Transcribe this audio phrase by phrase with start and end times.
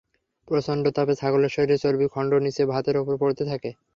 [0.47, 3.69] প্রচণ্ড তাপে ছাগলের শরীরের চর্বির খণ্ড নিচে ভাতের ওপর পড়তে থাকে।